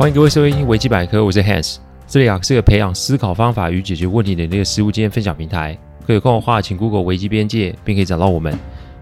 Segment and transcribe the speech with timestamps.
[0.00, 1.76] 欢迎各位收听维基百科，我是 Hans，
[2.06, 5.76] 这里啊是个培养思考方法与解决问题的那个实务经验分享平台。
[6.06, 8.58] 可有空的话，请 Google 维基边界，并可以找到我们。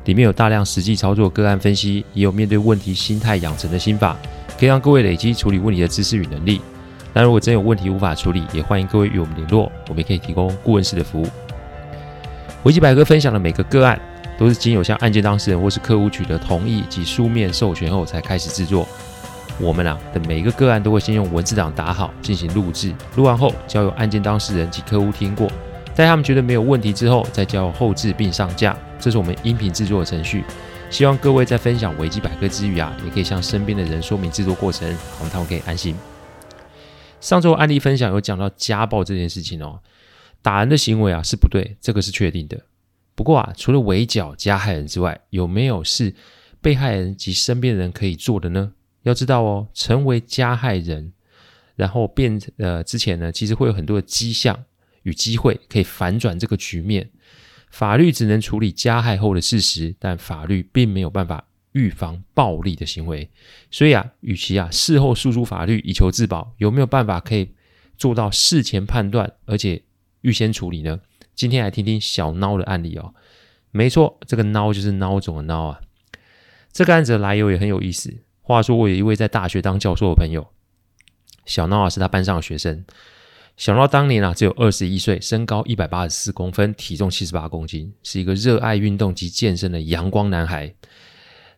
[0.07, 4.17] 里面有大量实际操作个案分析，也有面对问题心态养成的心法，
[4.59, 6.61] 可以让各位累积处理问题的知识与能力。
[7.13, 11.29] 但如果真有问题无法处理，也欢迎各位与我们联络，我们也可以提供顾问式的服务。
[12.65, 13.97] 维基百科分享的每个个案，
[14.37, 18.89] 都是经由向案件当事人或是客户取得同意及书面授权后才开始制作。
[19.61, 25.51] 我们啊的每一个个案都会先用文字档打好进行录制，录完后交由案件当事人及客户听过，
[25.95, 28.77] 在他们觉得没有问题之后，再交由后制并上架。
[29.01, 30.45] 这是我们音频制作的程序。
[30.91, 34.89] 希望各位在分享维基百科之余啊，也可以向身边的人说明制作过程，
[35.21, 35.95] 让他们可以安心。
[37.21, 39.81] 上周案例分享有讲到家暴这件事情哦，
[40.41, 42.59] 打人的行为啊是不对，这个是确定的。
[43.15, 46.15] 不过啊，除了围剿加害人之外，有没有是
[46.61, 48.73] 被害人及身边的人可以做的呢？
[49.09, 51.13] 要知道哦，成为加害人，
[51.77, 54.65] 然后变呃之前呢，其实会有很多的迹象
[55.03, 57.11] 与机会可以反转这个局面。
[57.71, 63.29] 法律只能处理加害后的事实，但法律并没有办法预防暴力的行为。
[63.71, 67.53] 所以啊，与其啊事后诉诸法律以求自保，有没有办法可以
[67.97, 69.83] 做到事前判断，而且
[70.23, 70.99] 预先处理呢？
[71.35, 73.15] 今天来听听小孬的案例哦。
[73.71, 75.81] 没错，这个孬就是孬种的孬啊。
[76.73, 78.17] 这个案子的来由也很有意思。
[78.49, 80.49] 话说，我有一位在大学当教授的朋友，
[81.45, 82.83] 小孬啊是他班上的学生。
[83.59, 90.75] 小孬当年啊只有二十一岁，身高一百八十四公分，体重七十八公斤，是一个热爱运动及健身的阳光男孩。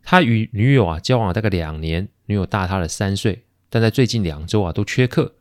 [0.02, 5.36] 他与女友啊交往了大概两年，女友大他了三岁，但在最近两周啊都缺课，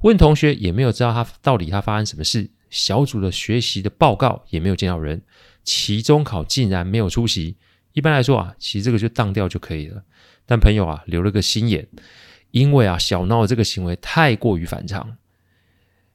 [0.00, 5.20] 问同学也没有知道他到底他发生什么事，小组的学习的报告也没有见到人，
[5.64, 7.58] 期中考竟然没有出席。
[7.92, 10.02] 一般来说啊，其实这个就当掉就可以了。
[10.46, 11.88] 但朋友啊留了个心眼，
[12.50, 15.16] 因为啊小闹这个行为太过于反常。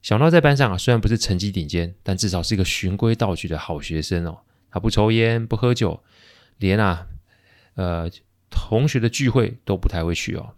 [0.01, 4.39] 小闹在班上啊虽然不是成绩顶尖，但至少是一个循规蹈矩的好学生哦。
[4.71, 6.03] 他不抽烟不喝酒，
[6.57, 7.07] 连啊
[7.73, 8.09] 呃
[8.49, 10.53] 同学的聚会都不太会去哦。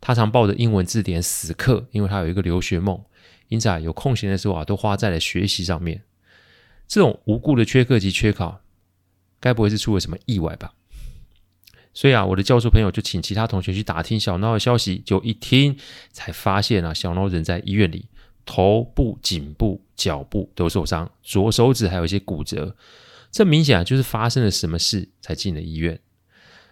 [0.00, 3.00] 他常抱着英文字典死磕，因为他有一个留学梦，
[3.48, 6.02] 因此啊有空闲的时候啊都花在了学习上面。
[6.88, 8.60] 这种无故的缺课及缺考，
[9.40, 10.74] 该不会是出了什么意外吧？
[11.94, 15.76] 所以啊，我的教授朋友就请其他同学去打听小孬的消息，就一听
[16.10, 18.06] 才发现啊，小孬人在医院里，
[18.46, 22.74] 头部、颈部、脚部都受伤，左手指还有一些骨折，
[23.30, 26.00] 这明显啊就是发生了什么事才进了医院。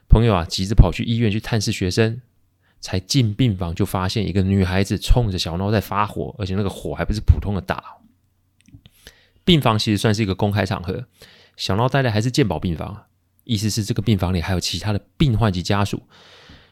[0.09, 2.23] 朋友啊急着跑去医院去探视学生，
[2.81, 7.85] 才进病房就发现一个女孩子冲着小孬在发火，而且那个火还不是普通的大。
[9.45, 11.05] 病房其实算是一个公开场合，
[11.57, 13.05] 小孬待的还是健保病房。
[13.45, 16.03] 意思是这个病房里还有其他的病患及家属，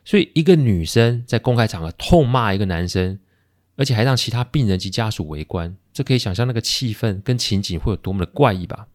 [0.04, 3.18] 所以一个女生在公开场合痛骂一个男生，
[3.76, 8.88] 而且还让其他病人及家属围观，这可以想象那个气氛跟情景会有多么的怪异吧？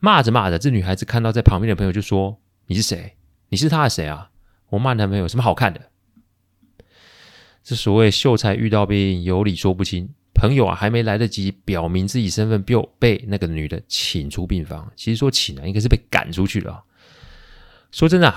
[0.00, 3.16] 骂着骂着，这女孩子看到在旁边的朋友就说：“你是谁？
[3.50, 4.30] 你是他的谁啊？
[4.70, 5.90] 我骂男朋友有什么好看的？”
[7.62, 10.12] 这所谓秀才遇到兵，有理说不清。
[10.34, 14.90] 朋友啊，还没来得及表明自己身份，就被那个女的请出病房。
[14.96, 16.82] 其实说请啊，应该是被赶出去了。
[17.90, 18.34] 说真的，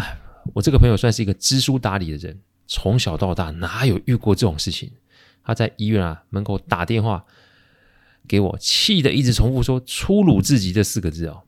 [0.53, 4.91] 我这个朋友算是一个知书达理的人，从小到大哪有遇过这种事情？
[5.44, 7.23] 他在医院啊门口打电话
[8.27, 11.44] 给我，气得一直重复说“粗鲁至极”这四个字哦。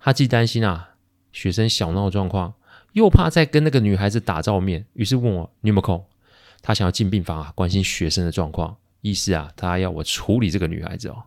[0.00, 0.90] 他既担心啊
[1.32, 2.54] 学生小闹状况，
[2.92, 6.04] 又怕再跟那个女孩子打照面，于是问我你有没有空？
[6.60, 8.76] 他想要进病房啊，关心学生的状况。
[9.00, 11.24] 意思啊，他要我处理这个女孩子哦。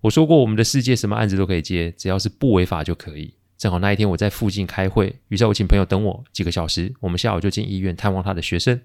[0.00, 3.34] 我说过，我们的世界什么案子都可以接，只要是不违法就可以。
[3.58, 6.90] 正好那一天我在附近开会，于是我请朋友等我几个小时。
[7.00, 8.80] 我们下午就进医院探望他的学生。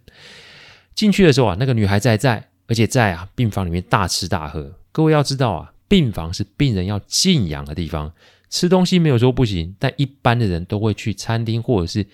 [0.93, 4.77] 进去的时候啊，那个女孩子还在，而且在啊病房里面大吃大喝。
[4.91, 8.11] 各位要知道啊，病房是病人要静养的地方，
[8.49, 12.05] 吃东西没有说不行，但一般的人都会去餐厅或者是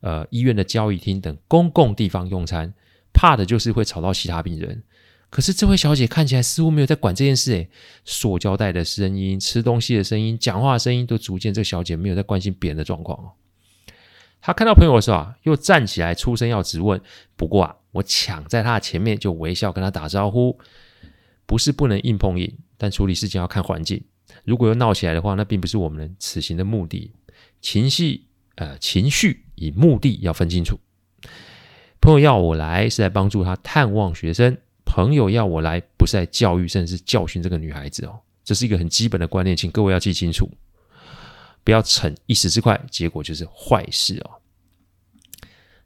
[0.00, 2.74] 呃医院的交易厅等公共地方用餐，
[3.14, 4.82] 怕的就是会吵到其他病人。
[5.30, 7.68] 可是这位小姐看起来似乎没有在管这件事，诶，
[8.04, 13.30] 塑胶袋的声音、吃东西的声音、讲话的声音都逐渐，这个小姐没有在关心别人的状况哦。
[14.40, 17.00] 她看到朋友的时候啊，又站起来出声要质问。
[17.36, 20.58] 不过啊，我抢在她的前面就微笑跟她打招呼。
[21.46, 24.02] 不是不能硬碰硬，但处理事情要看环境。
[24.44, 27.12] 如果又闹起来的话，那并不是我们此行的目的。
[27.60, 30.78] 情绪，呃，情绪与目的要分清楚。
[32.00, 34.56] 朋友要我来是来帮助他探望学生。
[34.92, 38.18] 朋友要我来，不是来教育，甚至是教训这个女孩子哦。
[38.42, 40.50] 这是一个很基本的观念，请各位要记清楚，
[41.62, 44.42] 不要逞一时之快，结果就是坏事哦。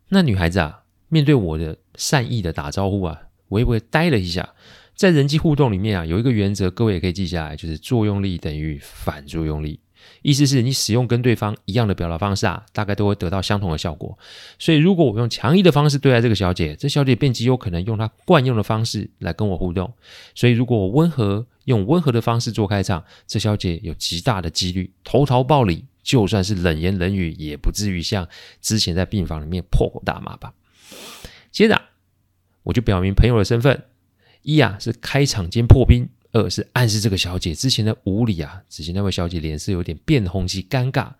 [0.08, 4.54] 那女孩子啊，面对我的善意的打招呼啊，微微呆了一下。
[4.94, 9.78] 在人际互动里面啊，有一个原则，各位也可以记下来，就是作用力等于反作用力。
[10.22, 14.18] 意思是你使用跟对方一样的表达方式啊，大概都会得到相同的效果。
[14.58, 19.92] 所以，如果我用强硬的方式对待这个小姐，这小姐便极有可能用她惯用的方式来跟我互动。
[20.34, 28.28] 所以，如果我温和用温和的方式做开场，这小姐有极大的几率投桃报李，就算是冷言冷语，也不至于像
[28.60, 30.52] 之前在病房里面破口大骂吧。
[31.50, 31.80] 接着，
[32.62, 33.84] 我就表明朋友的身份：
[34.42, 36.08] 一啊是开场兼破冰。
[36.34, 41.12] 二是暗示这个小姐之前的无礼啊，只是那位小姐脸色有点变红及尴尬。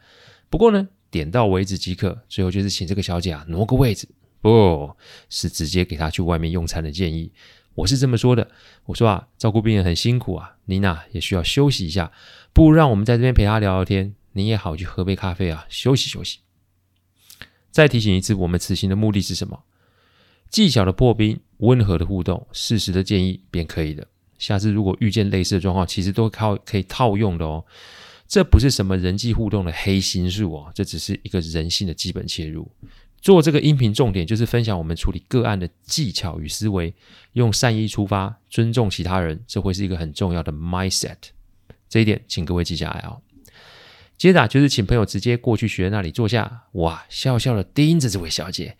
[0.50, 2.20] 不过呢，点到为止即可。
[2.28, 4.08] 最后就是请这个小姐啊挪个位置，
[4.40, 4.92] 不
[5.30, 7.30] 是直接给她去外面用餐的建议。
[7.76, 8.50] 我是这么说的，
[8.86, 12.10] 我说啊，照顾病人很辛苦啊，您呐也需要休息一下，
[12.52, 16.40] 不如让我们在这边陪她聊聊天，您也好去喝杯咖啡啊，休息休息。
[17.70, 19.62] 再提醒一次，我们此行的目的是什么？
[20.50, 24.08] 技巧的破冰，温和的互动，适时的建议便可以了。
[24.46, 27.64] 下次如果遇见类似的状况，其实都靠可以套用的哦。
[28.28, 32.70] 这不是什么人际互动的黑心术哦，这只是一个人性的基本切入。
[33.22, 36.92] 做这个音频重点就是分享我们处理个案的技巧与思维，
[37.32, 41.16] 用善意出发，尊重其他人，这会是一个很重要的 mindset。
[41.88, 43.22] 这一点请各位记下来哦。
[44.18, 48.76] 接着就是请朋友直接过去学员那里坐下，哇，笑笑的盯着这位小姐。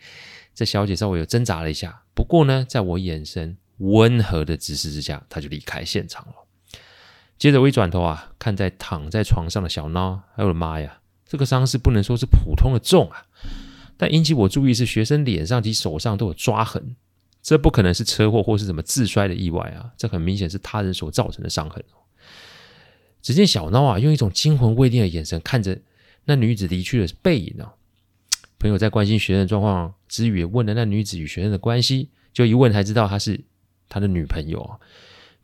[0.55, 3.57] 这小姐稍微有挣扎了一下，不过呢，在我眼神。
[3.79, 6.35] 温和的指示之下，他就离开现场了。
[7.37, 13.27] 接着我一转头啊，看在躺在床上的小孬，哎我的妈呀，这个伤势不能说是普通的重啊，
[13.97, 16.95] 但引起我注意是学生脸上及手上都有抓痕，
[17.43, 21.83] 这不可能是车祸或是什么自摔的意外啊，这很明显是他人所造成的伤痕。
[23.21, 25.81] 只见小孬啊，用一种惊魂未定的眼神看着
[26.27, 27.75] 那女子离去的背影啊。
[28.59, 33.45] 朋友在关心学生的状况之余，也问了那女子与学生的关系，就一问才知道她是。
[33.95, 34.77] 他的女朋友啊，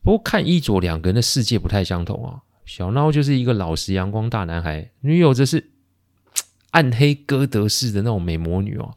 [0.02, 2.43] 不过看衣着，两个人的世界不太相同啊。
[2.67, 5.70] 小孬就是一个老实阳光大男孩，女友则是
[6.73, 8.97] 暗黑哥德式的那种美魔女哦。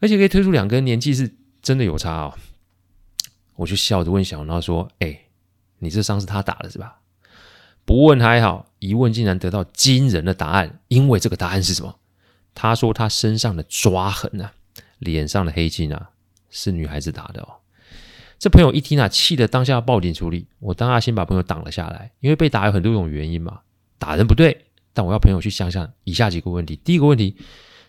[0.00, 1.30] 而且可以推出两个人年纪是
[1.60, 2.34] 真的有差哦。
[3.56, 5.24] 我就笑着问小孬说：“哎，
[5.80, 7.00] 你这伤是他打的是吧？”
[7.84, 10.80] 不问还好，一问竟然得到惊人的答案。
[10.88, 11.98] 因为这个答案是什么？
[12.54, 14.54] 他说他身上的抓痕啊，
[15.00, 16.12] 脸上的黑青啊，
[16.48, 17.56] 是女孩子打的哦。
[18.38, 20.46] 这朋友一听啊，气得当下要报警处理。
[20.60, 23.62] 我当下先把朋友挡了下来，因为被打有很多种原因嘛，
[23.98, 27.36] 打人不对，但我要朋友去想想以下几个问题：第一个问题，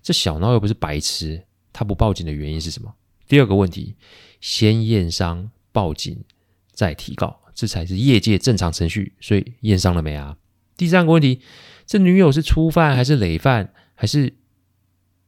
[0.01, 2.91] 这小闹又不是白痴，他不报警的原因是什么？
[3.27, 3.95] 第二个问题，
[4.41, 6.23] 先验伤报警
[6.71, 9.13] 再提告，这才是业界正常程序。
[9.21, 10.35] 所以验伤了没啊？
[10.75, 11.41] 第三个问题，
[11.85, 13.71] 这女友是初犯还是累犯？
[13.93, 14.33] 还是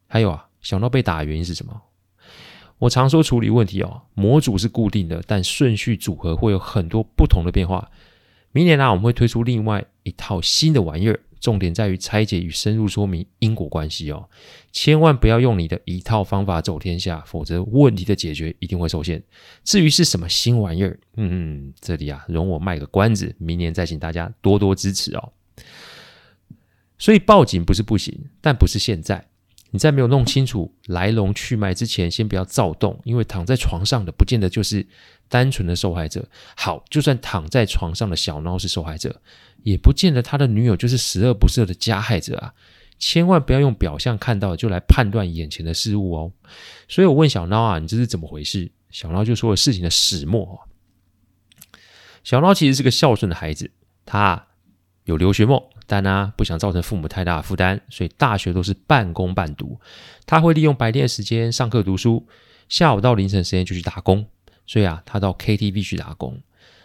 [0.08, 0.48] 还有啊？
[0.62, 1.80] 小闹被打的原因是什么？
[2.82, 7.92] 我常说处理问题哦，模组是固定的，但顺序组合会有很多不同的变化。
[8.52, 14.28] 明年呢、我们会推出另外一套新的玩意儿，重点在于拆解与深入说明因果关系哦。
[14.72, 19.22] 千万不要用你的一套方法走天下，否则问题的解决一定会受限。
[19.64, 25.32] 至于是什么新玩意儿，嗯嗯，这里啊，容我卖个关子，明年再请大家多多支持哦。
[26.98, 29.28] 所以报警不是不行，但不是现在。
[29.72, 34.86] 你在没有弄清楚来龙去脉之前，先不要躁动，因为躺在床上的不见得就是
[35.28, 36.28] 单纯的受害者。
[36.56, 39.22] 好，就算躺在床上的小孬是受害者，
[39.64, 42.54] 也不见得他的女友就是十恶不赦的加害者啊！
[43.00, 46.32] 千万不要用表象看到就来判断眼前的事物哦。
[46.88, 48.70] 所以我问小孬啊，你这是怎么回事？
[48.90, 50.68] 小孬就说了事情的始末。
[52.24, 53.72] 小孬其实是个孝顺的孩子，
[54.06, 54.48] 他
[55.06, 55.64] 有留学梦。
[55.88, 59.80] 但呢、不想造成父母太大的负担，所以大学都是半工半读。
[60.26, 62.28] 他会利用白天的时间上课读书，
[62.70, 64.26] 下午到凌晨时间就去打工。
[64.66, 66.40] 所以啊，他到 KTV 去打工。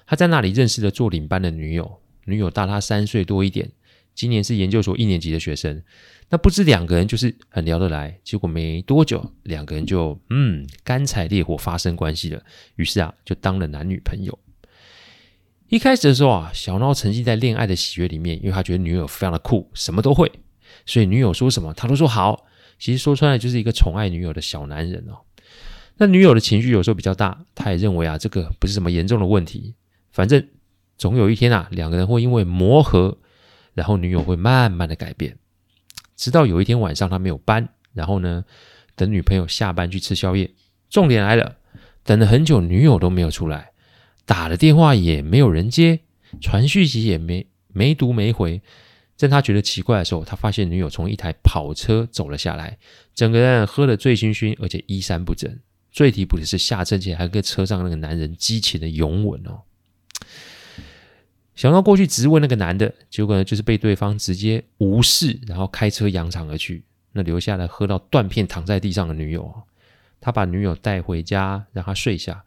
[0.07, 3.71] 他在那里认识了做领班的女友，女友大他三岁多一点，
[4.15, 5.83] 今年是研究所一年级的学生。
[6.29, 12.43] 那不知两个人就是很聊得来，结果没多久，两个人就嗯干柴烈火发生关系了。
[12.75, 14.37] 于是啊，就当了男女朋友。
[15.69, 20.31] 一开始的时候啊，小闹沉浸在恋爱的喜悦里面，因为他觉得女友非常的酷，什么都会，
[20.85, 22.47] 所以女友说什么他都说好。
[22.79, 25.19] 其实说穿了就是一个宠爱女友的小男人哦。
[25.97, 29.75] 那女友的情绪有时候比较大，他也认为啊这个不是什么严重的问题，
[30.13, 30.47] 反正
[30.99, 33.19] 总有一天啊两个人会因为磨合，
[33.75, 35.37] 然后女友会慢慢的改变。
[36.15, 38.45] 直到有一天晚上他没有班，然后呢
[38.95, 40.51] 等女朋友下班去吃宵夜，
[40.91, 41.57] 重点来了，
[42.05, 43.73] 等了很久女友都没有出来。
[44.27, 46.01] 打了电话也没有人接，
[46.41, 48.61] 传讯息也没没读没回，
[49.17, 52.77] 在他觉得奇怪的时候，他发现女友从一台跑车走了下来，
[53.15, 55.59] 整个人喝得醉醺醺，而且衣衫不整。
[55.91, 59.63] 最离谱的是下车前还跟车上那个男人激情的拥吻哦。
[61.55, 66.85] 想到过去质问那个男的，结果呢就是被对方直接无视，然后开车扬长而去。
[67.13, 69.51] 那留下来喝到断片躺在地上的女友，
[70.21, 72.45] 他把女友带回家让她睡下，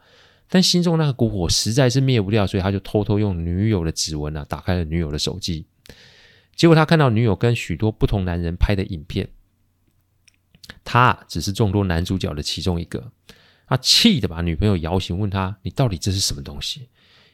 [0.50, 5.66] 但心中那个股火实在是灭不掉，所以他就偷偷用女友的指纹啊打开了女友的手机。
[6.56, 9.30] 结果他看到女友跟许多不同男人拍的影片，
[10.84, 13.12] 他只是众多男主角的其中一个。
[13.68, 16.90] 他气得把女朋友摇醒，问他：“你到底这是什么东西？”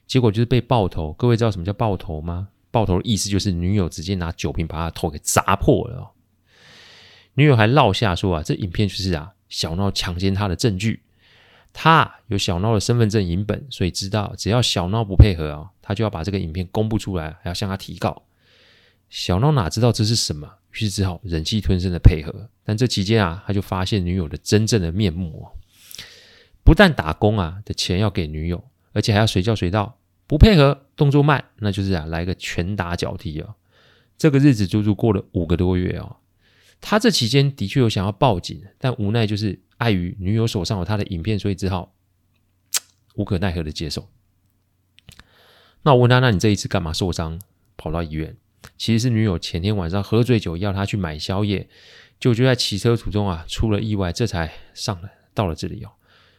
[0.05, 1.13] 结果就是被爆头。
[1.13, 2.49] 各位知道什么叫爆头吗？
[2.71, 6.11] 爆头的意思就是女友直接拿酒瓶把他头给砸破了。
[7.35, 11.04] 女友还落下说：“啊，这影片就是啊小闹强奸他的证据。
[11.77, 18.23] 他有小闹的身份证影本，所以知道只要小闹不配合啊，他就要把这个影片公布出来，还要向他提告。”
[19.09, 22.49] 小闹哪知道这是什么，于是只好忍气吞声的配合。
[22.63, 25.47] 但这期间啊，他就发现女友的真正的面目，
[26.63, 28.63] 不但打工啊的钱要给女友，
[28.93, 33.53] 而且还要随叫随到，不配合动作慢，那就是啊来个拳打脚踢哦。
[34.17, 36.15] 这个日子足足过了五个多月哦。
[36.87, 41.95] 他这期间的确有想要报警，但无奈就是碍于女友手上有他的影片，所以只好
[43.15, 44.07] 无可奈何的接受。
[45.81, 47.41] 那我问他，那你这一次干嘛受伤，
[47.75, 48.37] 跑到医院？
[48.77, 51.67] 其实是女友前天晚上喝醉酒，要他去买宵夜，
[52.19, 55.89] 就就在骑车途中啊出了意外，这才上了到了这里哦。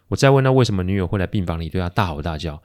[0.06, 2.62] 我再问他为什么女友会来病房里对他大吼大叫，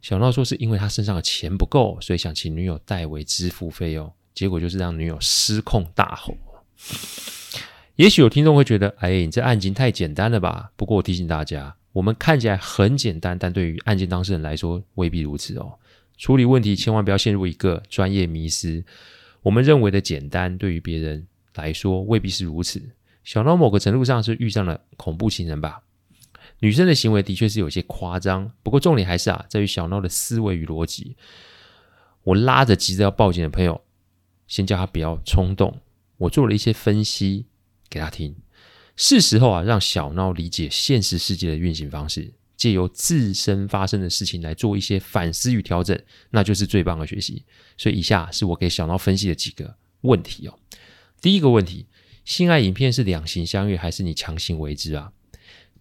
[0.00, 6.36] 小闹说是因为他身上的钱不够，所以想请女友代为支付费用，结果就是让女友失控大吼。
[7.96, 10.70] 也许有听众会觉得，哎，你这案情太简单了吧？
[10.76, 15.78] 不过我提醒大家，我们看起来很简单，但对于案件当事人来说未必如此哦。
[16.16, 18.84] 处理问题千万不要陷入一个专业迷失。
[19.42, 22.82] 我们认为的简单，对于别人来说未必是如此。
[23.24, 25.82] 小闹某个程度上是遇上了恐怖情人吧？
[26.60, 31.16] 女生的行为的确是有些夸张，不过重点还是啊，在于小闹的思维与逻辑。
[32.24, 33.80] 我拉着急着要报警的朋友，
[34.46, 35.80] 先叫他不要冲动。
[36.18, 37.46] 我做了一些分析
[37.88, 38.36] 给他听，
[38.94, 42.34] 是时候啊，让小闹理解现实世界的运行方式。
[42.56, 45.96] 借由自身发生的事情来做一些反思与调整，
[46.30, 47.44] 那就是最棒的学习。
[47.76, 50.58] 所以以下是我给小闹分析的几个问题哦。
[51.20, 51.86] 第一个问题：
[52.24, 55.12] 性爱影片是两情相悦还是你强行为之啊？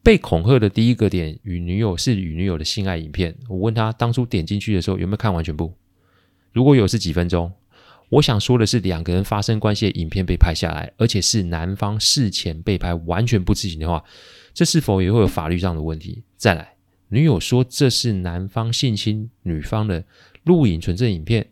[0.04, 3.36] 被恐吓的第一个点与女友是与女友的性爱影片。
[3.50, 5.74] 我问他当初点进去的时候有没有看完全部？
[6.54, 7.52] 如果有是几分钟？
[8.10, 14.04] 我想说的是，两个人发生关系的影片被拍下来，而且是男方事前被拍，完全不知情的话。
[14.54, 16.24] 这是否也会有法律上的问题？
[16.36, 16.76] 再来，
[17.10, 20.04] 女友说这是男方性侵女方的
[20.44, 21.52] 录影存证影片，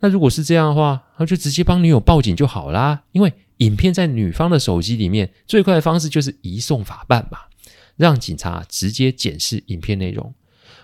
[0.00, 3.04] 那如果是这样的话，那就直接帮女友报警就好啦。
[3.12, 7.38] 因为影片在女方的手机里面，最快的方式就是移送法办嘛，
[7.96, 10.34] 让警察直接检视影片内容。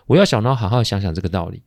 [0.07, 1.63] 我要小闹好好想想这个道理。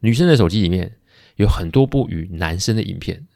[0.00, 0.96] 女生的手机里面
[1.40, 3.26] 有很多部与男生的影片，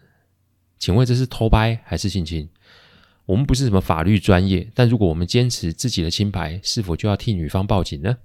[0.78, 2.48] 请问这是偷拍还是性侵？
[3.24, 8.18] 我们不是什么法律专业，但如果我们坚持自己的清白，是否就要替女方报警呢？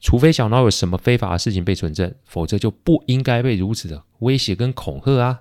[0.00, 5.40] 除非小闹有什么非法的事情被存证，否则就不应该被如此的威胁跟恐吓啊！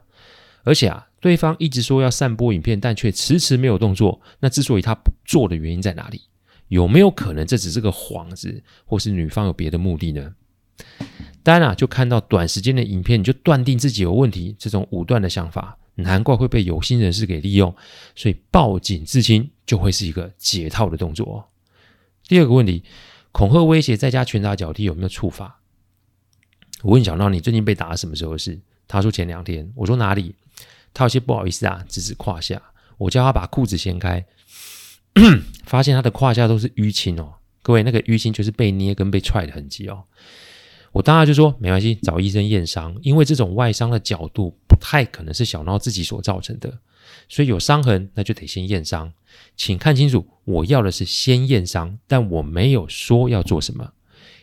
[0.63, 6.21] 而且啊，对方一直说要散播影片，但却迟迟没有动作，那之所以他不做的原因在哪里？
[6.69, 10.33] 有没有可能这只是个幌子，或是女方有别的目的呢？
[11.43, 15.77] 当然啊，就看到短时间的影片，你就断定自己有问题，这种武断的想法。
[15.95, 17.75] 难怪会被有心人士给利用，
[18.15, 21.47] 所以报警自清就会是一个解套的动作。
[22.27, 22.83] 第二个问题，
[23.31, 25.59] 恐吓威胁再加拳打脚踢有没有处罚？
[26.81, 28.59] 我问小闹，你最近被打什么时候的事？
[28.87, 29.71] 他说前两天。
[29.75, 30.33] 我说哪里？
[30.95, 32.59] 他有些不好意思啊，指指胯下。
[32.97, 34.25] 我叫他把裤子掀开，
[35.65, 37.35] 发现他的胯下都是淤青哦。
[37.61, 40.03] 各位，那个淤青就是被捏跟被踹的痕迹哦。
[40.93, 46.79] 我当然就说没关系，找医生验伤，因为这种外伤的角度不太可能是小闹自己所造成的，
[47.27, 49.11] 所以有伤痕那就得先验伤。
[49.57, 53.91] 请看清楚，我要的是先验伤，但我没有说要做什么，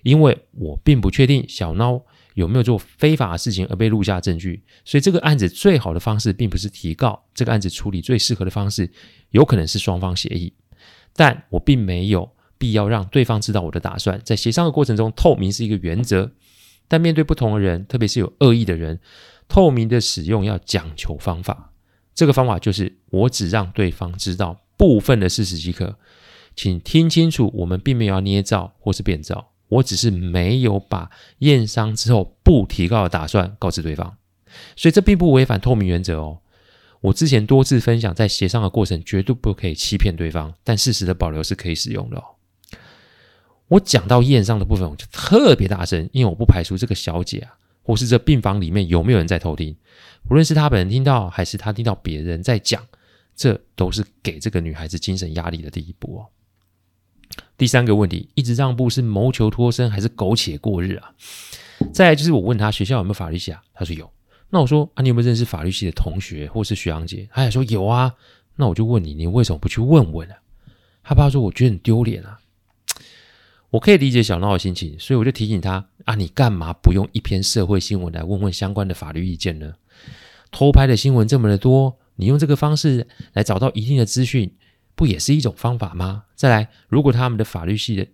[0.02, 2.02] 因为我并不确定小闹
[2.34, 8.90] 有没有做非法的事情而被录下证据，所以这个案子最好的方式并不是提告，这个案子处理最适合的方式
[9.30, 10.52] 有可能是双方协议，
[11.14, 12.28] 但我并没有。
[12.60, 16.30] 必要让对方知道我的打算，在协商的过程中，透明是一个原则。
[16.86, 19.00] 但面对不同的人，特别是有恶意的人，
[19.48, 21.72] 透明的使用要讲求方法。
[22.14, 25.96] 这个方法就是，我只让对方知道部分的事实即可。
[26.54, 34.18] 请听清楚，我们并没有要捏造或是变造，我只是没有把验伤之后不提告的打算告知对方。
[34.76, 36.40] 所以这并不违反透明原则哦。
[37.02, 42.24] 我之前多次分享，在协商的过程绝对不可以欺骗对方，但事实的保留是可以使用的哦。
[43.70, 49.76] 我讲到验伤的部分，我就特别大声，因为我不排除这个小姐啊，或是这病房里面有没有人在偷听，
[50.28, 52.84] 无论是她本人听到，还是她听到别人在讲，
[53.36, 56.26] 这都是给这个女孩子精神压力的第一步哦。
[57.56, 61.14] 第三个问题，一直让步是谋求脱身，还是苟且过日啊？
[61.92, 63.62] 再来就是我问她学校有没有法律系啊？
[63.72, 64.10] 她说有。
[64.48, 67.28] 那我说啊，你有没有认识法律系的同学或是学长姐？
[67.32, 68.12] 他也说有啊。
[68.56, 70.34] 那我就问你，你为什么不去问问、啊？
[71.04, 72.39] 他爸说，我觉得很丢脸啊。
[73.70, 79.74] 我可以理解小闹的心情，所以我就提醒他啊，你干嘛不用一篇社会新闻来问问相关的法律意见呢？
[80.50, 84.52] 偷拍的新闻这么的多，你用这个方式来找到一定的资讯，
[84.94, 86.24] 不也是一种方法吗？
[86.34, 88.06] 再来，如果他们的法律系的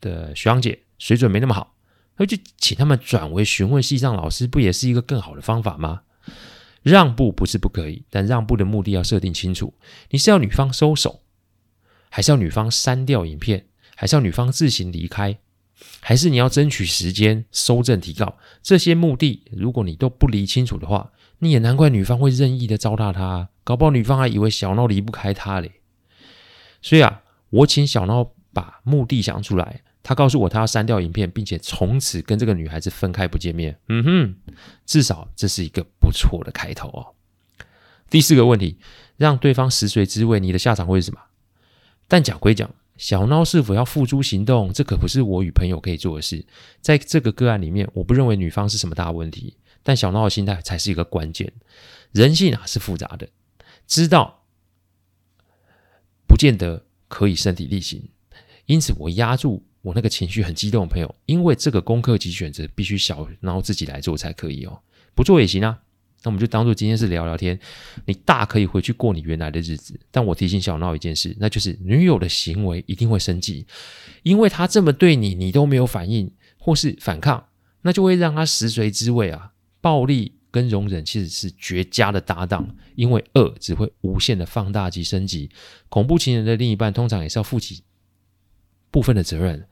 [0.00, 1.74] 的学长姐水准没那么好。
[2.16, 6.02] 那就请他们转为询问系上老师，不也是一个更好的方法吗？
[6.82, 9.72] 让步不是不可以，但让步的目的要设定清楚。
[10.10, 11.22] 你是要女方收手，
[12.10, 13.66] 还是要女方删掉影片，
[14.00, 15.36] 还是要女方自行离开，
[16.00, 18.38] 还是你要争取时间收证提告？
[18.62, 25.82] 这些目的，如果你都不理清楚的话，你也难怪女方会任意的糟蹋他，搞不好女方还以为小闹离不开他嘞。
[26.80, 29.82] 所以啊，我请小闹把目的想出来。
[30.02, 33.78] 他告诉我，他要删掉影片，并且从此跟这个女孩子分开不见面。
[33.90, 34.52] 嗯哼，
[34.86, 37.12] 至少这是一个不错的开头哦。
[38.08, 38.78] 第四个问题，
[39.18, 41.20] 让对方食髓知味，你的下场会是什么？
[42.08, 46.44] 但讲归讲，小孬是否要付诸行动，这可不是我与朋友可以做的事。
[46.82, 51.50] 在这个个案里面，我不认为女方是什么大问题，但小孬的心态才是一个关键。
[52.12, 53.26] 人性啊是复杂的，
[53.86, 54.44] 知道
[56.26, 58.06] 不见得可以身体力行，
[58.66, 59.64] 因此我压住。
[59.80, 64.78] 我那个情绪很激动的朋友，因为这个功课及选择必须小孬自己来做才可以哦，
[65.14, 65.80] 不做也行啊。
[66.22, 67.58] 那我们就当做今天是聊聊天，
[68.04, 69.98] 你大可以回去过你原来的日子。
[70.10, 73.66] 但我提醒小闹一件事，那就是女友的行为一定会生气，
[74.22, 77.42] 因为她这么对你，你都没有反应或是反抗，
[77.82, 79.52] 那就会让她食髓知味啊。
[79.80, 85.48] 暴力跟容忍其实是绝佳的搭档，因为恶只会无限的放大及升级。
[85.88, 87.82] 恐怖情人的另一半通常也是要负起。
[88.90, 89.66] 部分的责任，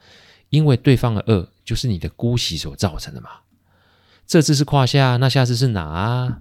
[0.49, 3.31] 因为对方的恶就是你的姑息所造成的嘛。
[4.29, 6.41] 这次是胯下，那下次是哪啊？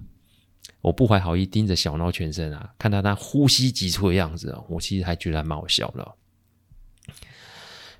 [0.82, 6.14] 我不怀好意盯着小孬全身啊，看到他呼吸急促的样子啊，我其实还觉得还蛮好笑的。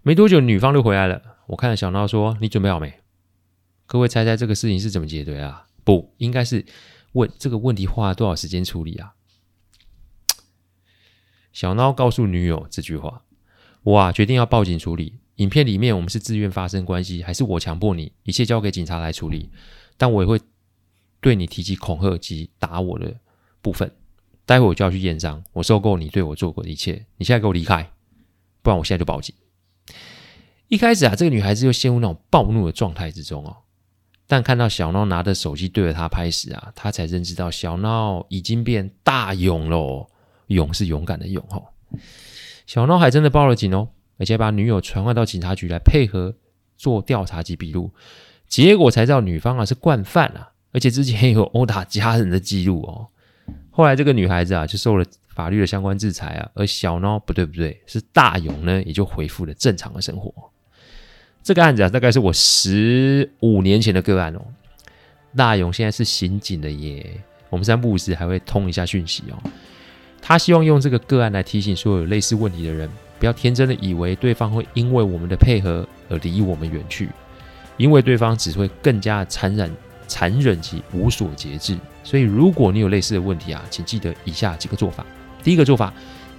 [0.03, 1.23] 没多久，女方就回来了。
[1.47, 3.01] 我看着小孬说：“你准备好没？”
[3.87, 5.67] 各位猜猜这个事情是怎么解决啊？
[5.85, 6.67] 不，应该是
[7.13, 9.15] 问这个问题花了多少时间处理啊？
[11.51, 13.23] 小孬告诉女友这句话。
[13.85, 15.19] 我啊，决定要报警处理。
[15.37, 18.13] 影片里面我们是自愿发生关系，还是我强迫你？
[18.25, 19.51] 一切交给警察来处理。
[19.99, 20.41] 但我也会
[21.21, 23.15] 对你提起恐吓及打我的
[23.61, 23.91] 部分。
[24.47, 25.45] 待会我就要去验伤。
[25.53, 27.05] 我受够你对我做过的一切。
[27.19, 27.91] 你现在给我离开，
[28.63, 29.35] 不然我现在就报警。
[30.69, 33.55] 一开始啊，这个女孩子又陷入那种暴怒的状态之中哦。
[34.27, 40.09] 但看到小闹拿着手机对着她拍时啊，她才认知到小闹已经变大勇了。
[40.47, 41.63] 勇是勇敢的勇哦。
[42.67, 46.35] 小孬还真的报了警哦，而且把女友传唤到警察局来配合
[46.77, 47.93] 做调查及笔录，
[48.49, 53.07] 结果才知道女方啊是惯犯啊，而且之前有殴打家人的记录哦。
[53.71, 60.33] 后来这个女孩子啊就受了法律的相关制裁啊，而小孬不对不对，是大勇呢也就恢复了正常的生活。
[61.43, 64.41] 这个案子啊大概是我十五年前的个案哦，
[65.37, 69.51] 大勇现在是刑警的耶，我们三不五时还会通一下讯息哦。
[70.21, 77.09] 他希望用这个个案来提醒所有类似问题的人，不要天真的以为对方会因为我们的配合而离我们远去，
[77.79, 79.75] 因为对方只会更加残忍、
[80.07, 81.79] 残忍及无所节制。
[82.05, 85.07] 所以，如果你有类似的问题啊，请记得以下几个做法：
[85.43, 85.91] 第一个做法，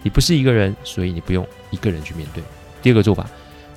[0.04, 2.44] 你不是一个人，所以你不用一个人去面对；
[2.82, 3.28] 第二个做法，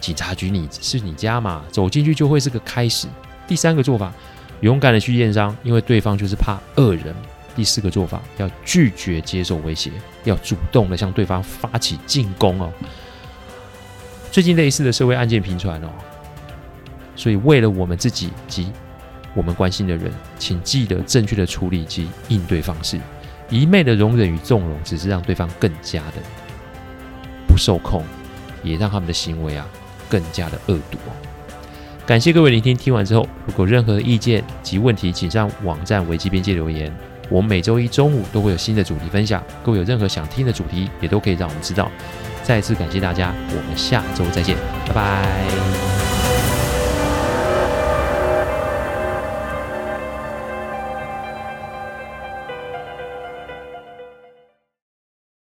[0.01, 3.07] 警察局你是你家嘛，走进去就会是个开始；
[3.47, 4.13] 第三个做法，
[4.61, 7.15] 勇敢的去验伤，因为对方就是怕恶人。
[7.55, 9.91] 第四个做法，要拒绝接受威胁，
[10.25, 12.73] 要主动的向对方发起进攻哦。
[14.31, 15.91] 最近类似的社会案件频传哦，
[17.23, 18.73] 所以为了我们自己及
[19.33, 22.99] 我们关心的人，请记得正确的处理及应对方式。
[23.49, 26.15] 一昧的容忍与纵容，只是让对方更加的
[27.47, 28.03] 不受控，
[28.65, 29.65] 也让他们的行为啊
[30.09, 30.99] 更加的恶毒。
[32.05, 36.93] 感谢各位聆听，听完之后，如果任何意见及问题，请上网站危机边界留言。
[37.31, 41.89] 我们每周一中午都会有新的主题分享，各位有任何想听的主题，也都可以让我们知道。
[42.43, 44.57] 再次感谢大家，我们下周再见，
[44.89, 46.02] 拜拜。